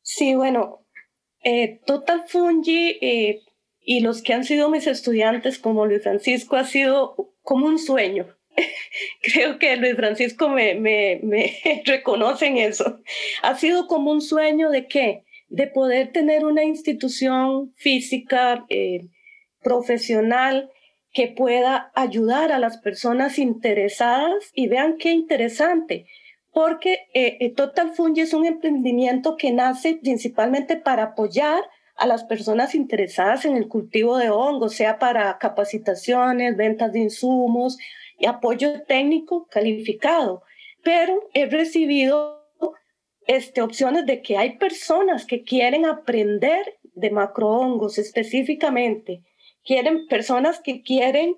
[0.00, 0.86] Sí, bueno,
[1.42, 3.42] eh, Total Fungi eh,
[3.80, 8.33] y los que han sido mis estudiantes como Luis Francisco ha sido como un sueño.
[9.22, 13.00] Creo que Luis Francisco me, me, me reconoce en eso.
[13.42, 15.24] Ha sido como un sueño de qué?
[15.48, 19.08] De poder tener una institución física, eh,
[19.62, 20.70] profesional,
[21.12, 26.06] que pueda ayudar a las personas interesadas y vean qué interesante
[26.54, 31.64] porque eh, eh, Total Fungi es un emprendimiento que nace principalmente para apoyar
[31.96, 37.76] a las personas interesadas en el cultivo de hongos, sea para capacitaciones, ventas de insumos
[38.26, 40.42] apoyo técnico calificado.
[40.82, 42.44] Pero he recibido
[43.26, 49.22] este, opciones de que hay personas que quieren aprender de macrohongos específicamente,
[49.64, 51.36] quieren personas que quieren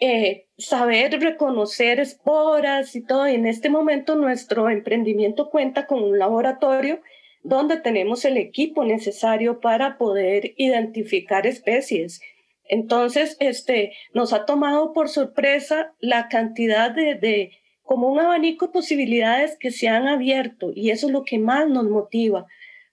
[0.00, 3.26] eh, saber reconocer esporas y todo.
[3.26, 7.00] En este momento nuestro emprendimiento cuenta con un laboratorio
[7.42, 12.20] donde tenemos el equipo necesario para poder identificar especies.
[12.68, 17.52] Entonces, este, nos ha tomado por sorpresa la cantidad de, de
[17.82, 21.68] como un abanico de posibilidades que se han abierto y eso es lo que más
[21.68, 22.46] nos motiva.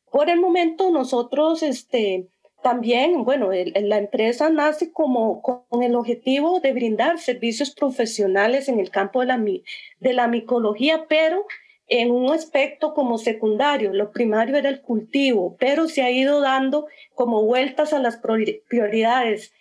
[0.10, 2.30] Por el momento nosotros este,
[2.64, 8.90] también, bueno, la empresa nace como con el objetivo de brindar servicios profesionales en el
[8.90, 11.46] campo de la, de la micología, pero
[11.88, 13.94] en un aspecto como secundario.
[13.94, 18.20] Lo primario era el cultivo, pero se ha ido dando como vueltas a las
[18.68, 19.54] prioridades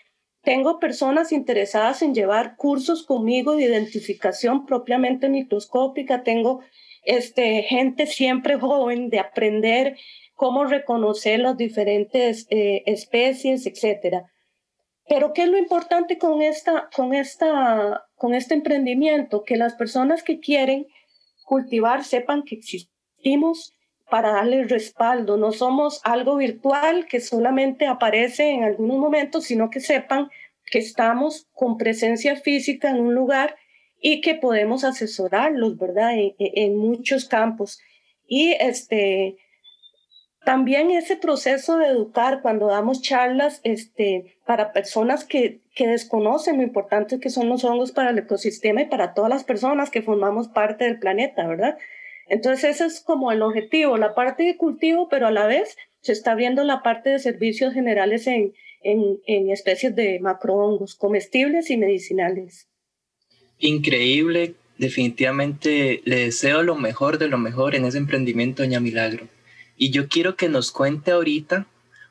[0.44, 6.22] tengo personas interesadas en llevar cursos conmigo de identificación propiamente microscópica.
[6.22, 6.61] Tengo
[7.04, 9.96] este, gente siempre joven de aprender
[10.35, 14.24] cómo reconocer las diferentes eh, especies, etc.
[15.09, 19.44] Pero ¿qué es lo importante con, esta, con, esta, con este emprendimiento?
[19.44, 20.87] Que las personas que quieren
[21.44, 23.74] cultivar sepan que existimos
[24.14, 25.37] para darle respaldo.
[25.37, 30.31] No somos algo virtual que solamente aparece en algunos momentos, sino que sepan
[30.70, 33.57] que estamos con presencia física en un lugar
[34.00, 36.12] y que podemos asesorarlos, ¿verdad?
[36.38, 37.81] En, muchos campos.
[38.29, 39.37] Y este,
[40.44, 46.62] también ese proceso de educar cuando damos charlas este, para personas que, que desconocen lo
[46.62, 50.46] importante que son los hongos para el ecosistema y para todas las personas que formamos
[50.46, 51.79] parte del planeta, ¿verdad?
[52.28, 56.12] Entonces ese es como el objetivo, la parte de cultivo, pero a la vez se
[56.12, 61.76] está viendo la parte de servicios generales en, en, en especies de macrohongos comestibles y
[61.76, 62.68] medicinales.
[63.58, 69.28] Increíble, definitivamente le deseo lo mejor de lo mejor en ese emprendimiento, doña Milagro.
[69.76, 71.66] Y yo quiero que nos cuente ahorita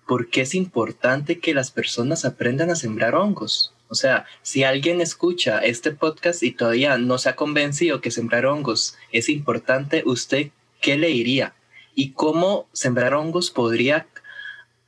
[0.08, 3.74] por qué es importante que las personas aprendan a sembrar hongos.
[3.94, 8.48] O sea, si alguien escucha este podcast y todavía no se ha convencido que sembrar
[8.48, 10.48] hongos es importante, ¿usted
[10.82, 11.54] qué le diría?
[11.94, 14.08] ¿Y cómo sembrar hongos podría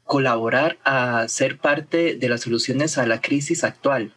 [0.05, 4.11] colaborar a ser parte de las soluciones a la crisis actual?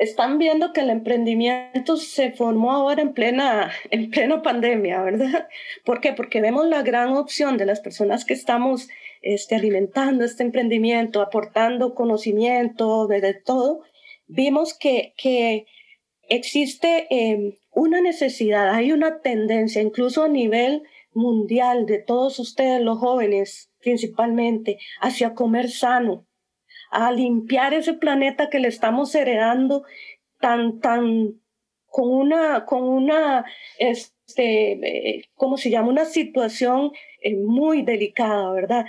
[0.00, 5.46] Están viendo que el emprendimiento se formó ahora en plena, en plena pandemia, ¿verdad?
[5.84, 6.14] ¿Por qué?
[6.14, 8.88] Porque vemos la gran opción de las personas que estamos
[9.22, 13.82] este, alimentando este emprendimiento, aportando conocimiento de todo,
[14.30, 15.66] vimos que, que
[16.28, 22.98] existe em, una necesidad, hay una tendencia, incluso a nivel mundial de todos ustedes, los
[22.98, 26.26] jóvenes principalmente, hacia comer sano,
[26.90, 29.84] a limpiar ese planeta que le estamos heredando
[30.38, 31.40] tan, tan,
[31.86, 33.44] con una, con una,
[33.78, 35.88] este, eh, ¿cómo se llama?
[35.88, 38.84] Una situación eh, muy delicada, ¿verdad?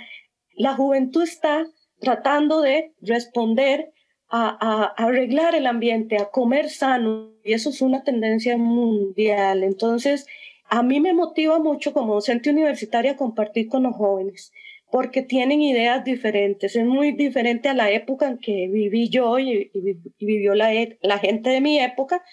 [0.54, 1.66] La juventud está
[2.00, 3.92] tratando de responder
[4.32, 9.62] a, arreglar el ambiente, a comer sano, y eso es una tendencia mundial.
[9.62, 10.26] Entonces,
[10.68, 14.52] a mí me motiva mucho como docente universitaria compartir con los jóvenes,
[14.90, 16.76] porque tienen ideas diferentes.
[16.76, 19.70] Es muy diferente a la época en que viví yo y,
[20.18, 20.70] vivió la,
[21.02, 22.24] la, gente de mi época,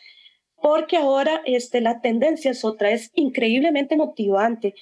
[0.61, 4.73] porque ahora este, la tendencia es otra, es increíblemente motivante.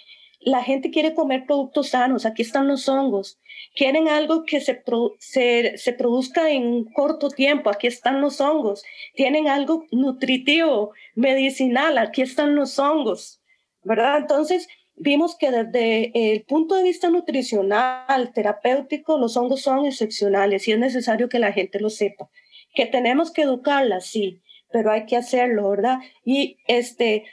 [0.48, 3.38] La gente quiere comer productos sanos, aquí están los hongos,
[3.76, 4.82] quieren algo que se,
[5.20, 8.82] se, produzca en corto tiempo, aquí están los hongos,
[9.14, 13.42] tienen algo nutritivo, medicinal, aquí están los hongos,
[13.84, 14.20] ¿verdad?
[14.20, 20.72] Entonces, vimos que desde el punto de vista nutricional, terapéutico, los hongos son excepcionales y
[20.72, 22.30] es necesario que la gente lo sepa.
[22.74, 24.40] Que tenemos que educarla, sí,
[24.72, 25.98] pero hay que hacerlo, ¿verdad?
[26.24, 27.26] Y este,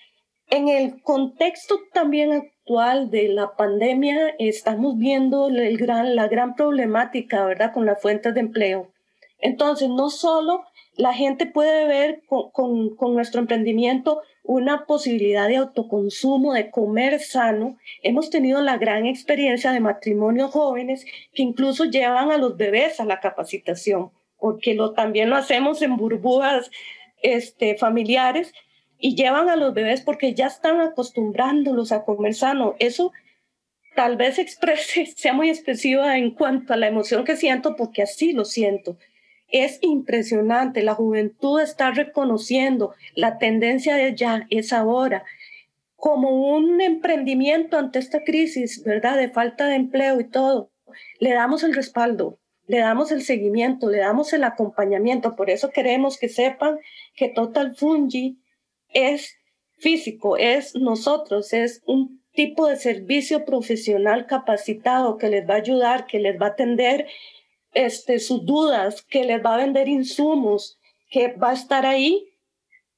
[0.51, 7.45] en el contexto también actual de la pandemia estamos viendo el gran, la gran problemática,
[7.45, 8.91] ¿verdad?, con las fuentes de empleo.
[9.39, 10.65] Entonces, no solo
[10.97, 17.21] la gente puede ver con, con, con, nuestro emprendimiento una posibilidad de autoconsumo, de comer
[17.21, 17.77] sano.
[18.03, 23.05] Hemos tenido la gran experiencia de matrimonios jóvenes que incluso llevan a los bebés a
[23.05, 26.71] la capacitación, porque lo, también lo hacemos en burbujas
[27.23, 28.55] este, familiares
[29.05, 32.75] y llevan a los bebés porque ya están acostumbrándolos a comer sano.
[32.79, 33.13] Eso
[33.95, 38.33] tal vez exprese, sea muy expresiva en cuanto a la emoción que siento, porque así
[38.33, 38.97] lo siento.
[39.49, 45.23] Es impresionante, la juventud está reconociendo la tendencia de ya, es ahora,
[45.97, 49.19] como un emprendimiento ante esta crisis, ¿verdad?
[49.19, 50.71] De falta de empleo y todo.
[51.21, 55.37] Le damos el respaldo, le damos el seguimiento, le damos el acompañamiento.
[55.37, 56.79] Por eso queremos que sepan
[57.15, 58.39] que Total Fungi
[58.95, 59.37] es
[59.79, 66.07] físico, es nosotros, es un tipo de servicio profesional capacitado que les va a ayudar,
[66.07, 67.07] que les va a atender
[67.73, 70.79] este, sus dudas, que les va a vender insumos,
[71.11, 72.29] que va a estar ahí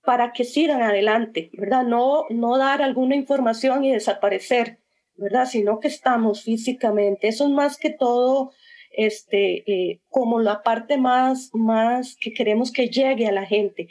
[0.04, 1.82] para que sigan adelante, ¿verdad?
[1.82, 4.78] No, no dar alguna información y desaparecer,
[5.16, 5.46] ¿verdad?
[5.46, 7.28] Sino que estamos físicamente.
[7.28, 8.52] Eso es más que todo
[8.92, 13.88] este, eh, como la parte más, más que queremos que llegue a la gente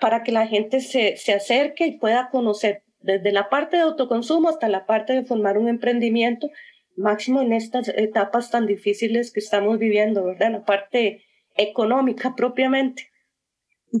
[0.00, 4.48] para que la gente se, se acerque y pueda conocer desde la parte de autoconsumo
[4.48, 6.50] hasta la parte de formar un emprendimiento,
[6.96, 10.52] máximo en estas etapas tan difíciles que estamos viviendo, ¿verdad?
[10.52, 11.24] La parte
[11.56, 13.10] económica propiamente.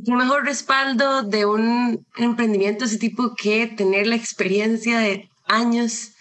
[0.04, 6.12] Qué mejor respaldo de un emprendimiento de ese tipo que tener la experiencia de años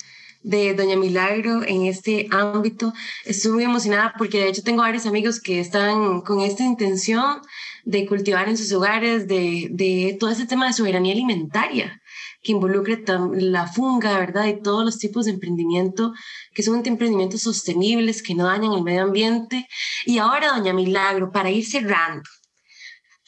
[0.41, 2.93] de Doña Milagro en este ámbito.
[3.25, 7.41] Estoy muy emocionada porque de hecho tengo varios amigos que están con esta intención
[7.85, 12.01] de cultivar en sus hogares, de, de todo ese tema de soberanía alimentaria
[12.41, 13.03] que involucre
[13.33, 14.45] la funga, ¿verdad?
[14.45, 16.13] Y todos los tipos de emprendimiento
[16.53, 19.67] que son emprendimientos sostenibles, que no dañan el medio ambiente.
[20.05, 22.23] Y ahora, doña Milagro, para ir cerrando,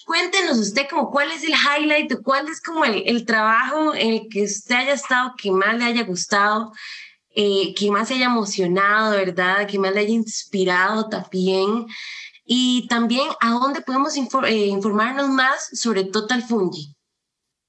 [0.05, 4.27] cuéntenos usted como cuál es el highlight cuál es como el, el, trabajo en el
[4.29, 6.71] que usted haya estado que más le haya gustado,
[7.35, 9.67] eh, que más se haya emocionado, ¿verdad?
[9.67, 11.85] Que más le haya inspirado también.
[12.43, 16.95] Y también a dónde podemos eh, informarnos más sobre Total Fungi.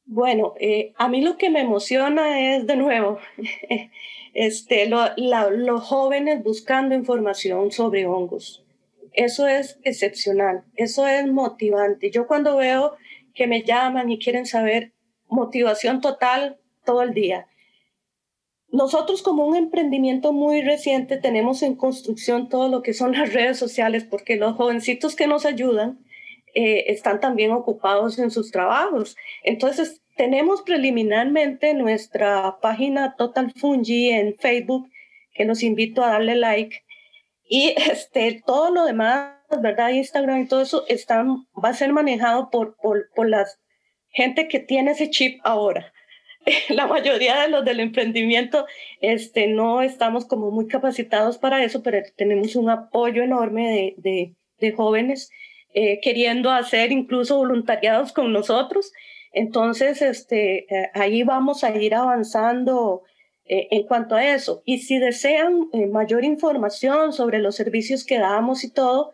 [0.05, 3.19] Bueno, eh, a mí lo que me emociona es, de nuevo,
[4.35, 8.65] este, los jóvenes buscando información sobre hongos.
[9.13, 12.11] Eso es excepcional, eso es motivante.
[12.11, 12.97] Yo cuando veo
[13.35, 14.93] que me llaman y quieren saber,
[15.29, 17.47] motivación total todo el día.
[18.73, 23.59] Nosotros como un emprendimiento muy reciente tenemos en construcción todo lo que son las redes
[23.59, 25.99] sociales porque los jovencitos que nos ayudan
[26.55, 29.15] eh, están también ocupados en sus trabajos.
[29.43, 34.89] Entonces, tenemos preliminarmente nuestra página Total Fungi en Facebook,
[35.35, 36.83] que los invito a darle like.
[37.45, 39.91] Y este, todo lo demás, ¿verdad?
[39.91, 43.47] Instagram y todo eso está, va a ser manejado por, por, por la
[44.09, 45.92] gente que tiene ese chip ahora.
[46.69, 48.67] La mayoría de los del emprendimiento
[49.01, 54.35] este, no estamos como muy capacitados para eso, pero tenemos un apoyo enorme de, de,
[54.59, 55.31] de jóvenes
[55.75, 58.93] eh, queriendo hacer incluso voluntariados con nosotros.
[59.33, 63.03] Entonces, este, eh, ahí vamos a ir avanzando
[63.47, 64.63] eh, en cuanto a eso.
[64.67, 69.13] Y si desean mayor información sobre los servicios que damos y todo,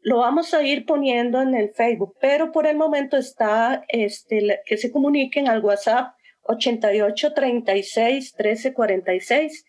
[0.00, 4.76] lo vamos a ir poniendo en el Facebook, pero por el momento está este, que
[4.76, 9.64] se comuniquen al WhatsApp 88 36 13 46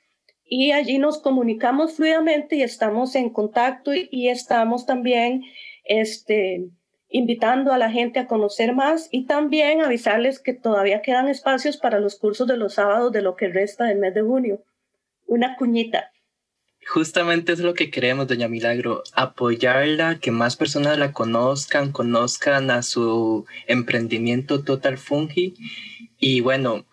[0.46, 5.44] y allí nos comunicamos fluidamente y estamos en contacto y, y estamos también
[5.86, 6.70] este,
[7.14, 12.00] invitando a la gente a conocer más y también avisarles que todavía quedan espacios para
[12.00, 14.64] los cursos de los sábados de lo que resta del mes de junio.
[15.28, 16.12] Una cuñita.
[16.88, 22.82] Justamente es lo que queremos, doña Milagro, apoyarla, que más personas la conozcan, conozcan a
[22.82, 25.54] su emprendimiento Total Fungi.
[26.26, 26.86] Y bueno,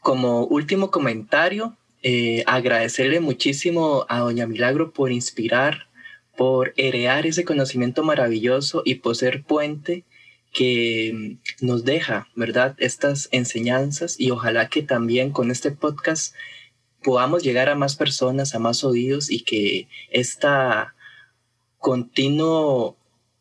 [0.00, 5.88] como último comentario, eh, agradecerle muchísimo a doña Milagro por inspirar
[6.38, 10.04] por heredar ese conocimiento maravilloso y por ser puente
[10.54, 11.12] que
[11.60, 12.74] mm, nos deja, ¿verdad?
[12.78, 16.34] Estas enseñanzas y ojalá que también con este podcast
[17.02, 20.94] podamos llegar a más personas, a más oídos y que esta
[21.76, 22.96] continuo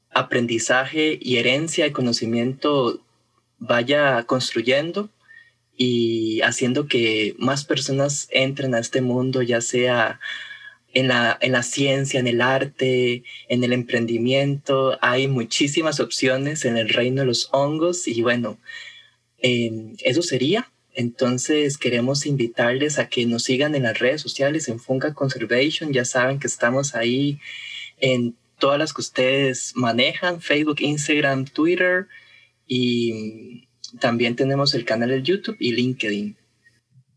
[0.10, 3.00] aprendizaje y herencia de conocimiento
[3.60, 5.10] vaya construyendo
[5.84, 10.20] y haciendo que más personas entren a este mundo, ya sea
[10.94, 15.00] en la, en la ciencia, en el arte, en el emprendimiento.
[15.02, 18.60] Hay muchísimas opciones en el reino de los hongos y bueno,
[19.40, 20.72] eso sería.
[20.94, 25.94] Entonces queremos invitarles a que nos sigan en las redes sociales en Funga Conservation.
[25.94, 27.40] Ya saben que estamos ahí
[27.98, 32.06] en todas las que ustedes manejan, Facebook, Instagram, Twitter
[32.68, 33.68] y
[34.00, 36.38] también tenemos el canal de YouTube y LinkedIn.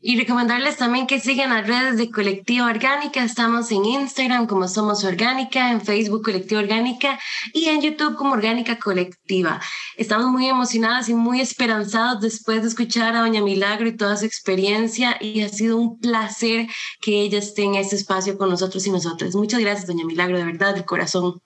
[0.07, 3.25] Y recomendarles también que sigan las redes de Colectiva Orgánica.
[3.25, 7.19] Estamos en Instagram como Somos Orgánica, en Facebook Colectiva Orgánica
[7.55, 9.63] y en YouTube como Orgánica Colectiva.
[9.97, 14.27] Estamos muy emocionadas y muy esperanzados después de escuchar a Doña Milagro y toda su
[14.27, 16.67] experiencia y ha sido un placer
[17.01, 19.35] que ella esté en este espacio con nosotros y nosotras.
[19.35, 21.41] Muchas gracias, Doña Milagro, de verdad, de corazón.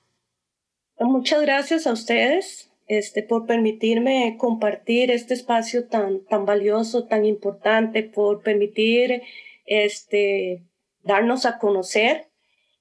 [0.99, 8.03] Muchas gracias a ustedes este, por permitirme compartir este espacio tan, tan valioso, tan importante,
[8.03, 9.22] por permitir
[9.66, 10.64] este,
[11.03, 12.28] darnos a conocer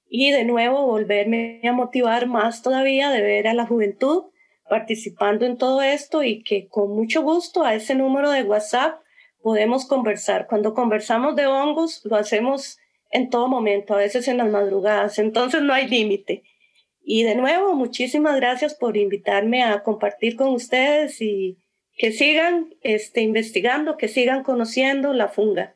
[0.08, 4.24] y de nuevo volverme a motivar más todavía de ver a la juventud
[4.68, 9.00] participando en todo esto y que con mucho gusto a ese número de WhatsApp
[9.42, 10.46] podemos conversar.
[10.46, 12.78] Cuando conversamos de hongos, lo hacemos
[13.10, 16.42] en todo momento, a veces en las madrugadas, entonces no hay límite.
[17.10, 21.56] Y de nuevo, muchísimas gracias por invitarme a compartir con ustedes y
[21.96, 25.74] que sigan este, investigando, que sigan conociendo la funga.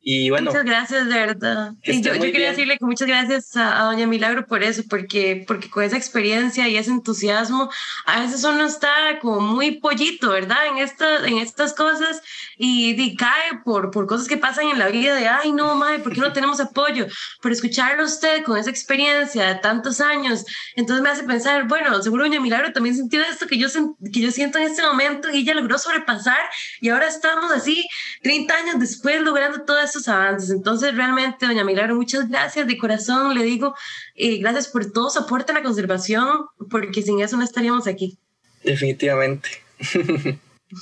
[0.00, 0.50] Y bueno.
[0.50, 1.72] Muchas gracias, de verdad.
[1.82, 5.70] Y yo, yo quería decirle que muchas gracias a, Doña Milagro por eso, porque, porque
[5.70, 7.70] con esa experiencia y ese entusiasmo,
[8.06, 10.66] a veces uno está como muy pollito, ¿verdad?
[10.66, 12.22] En, esta, en estas cosas
[12.56, 16.12] y, cae por, por cosas que pasan en la vida de, ay, no, madre, ¿por
[16.12, 17.06] qué no tenemos apoyo?
[17.40, 20.44] Pero escucharlo a usted con esa experiencia de tantos años,
[20.76, 23.68] entonces me hace pensar, bueno, seguro Doña Milagro también sintió esto que yo,
[24.12, 26.40] que yo siento en este momento y ella logró sobrepasar
[26.80, 27.86] y ahora estamos así,
[28.22, 30.50] 30 años después, logrando todos esos avances.
[30.50, 33.34] Entonces, realmente, doña Milagro, muchas gracias de corazón.
[33.34, 33.74] Le digo,
[34.14, 36.28] eh, gracias por todo su aporte a la conservación,
[36.70, 38.18] porque sin eso no estaríamos aquí.
[38.62, 39.48] Definitivamente.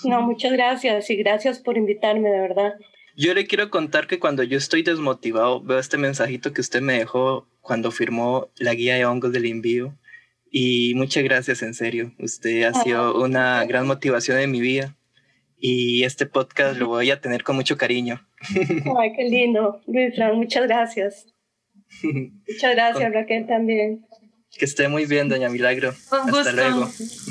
[0.05, 2.75] no, muchas gracias y gracias por invitarme, de verdad.
[3.17, 6.95] Yo le quiero contar que cuando yo estoy desmotivado, veo este mensajito que usted me
[6.95, 9.97] dejó cuando firmó la guía de hongos del envío.
[10.51, 12.13] Y muchas gracias, en serio.
[12.19, 14.97] Usted ha sido una gran motivación en mi vida
[15.57, 18.27] y este podcast lo voy a tener con mucho cariño.
[18.99, 21.27] Ay, qué lindo, Luis muchas gracias.
[22.03, 24.07] Muchas gracias, Raquel, también.
[24.57, 25.95] Que esté muy bien, doña Milagro.
[26.11, 26.91] Hasta luego.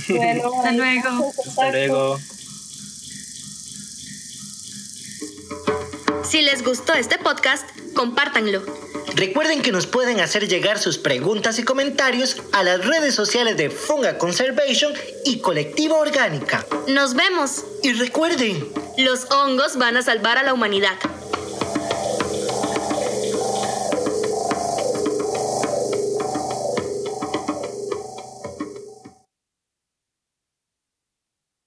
[0.10, 1.32] Bueno, hasta luego.
[1.48, 2.18] Hasta luego.
[6.24, 8.62] Si les gustó este podcast, compártanlo.
[9.16, 13.70] Recuerden que nos pueden hacer llegar sus preguntas y comentarios a las redes sociales de
[13.70, 14.94] Funga Conservation
[15.26, 16.66] y Colectiva Orgánica.
[16.88, 17.66] Nos vemos.
[17.84, 20.98] Y recuerden, los hongos van a salvar a la humanidad.